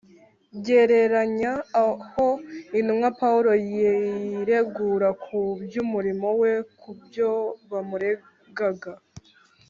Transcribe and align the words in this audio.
Gereranya 0.65 1.53
aho 1.85 2.29
intumwa 2.79 3.09
(Pawulo) 3.19 3.51
yiregura 3.69 5.09
ku 5.23 5.37
by'umurimo 5.63 6.27
we 6.41 6.51
ku 6.79 6.89
byo 7.03 7.29
bamuregaga. 7.71 8.91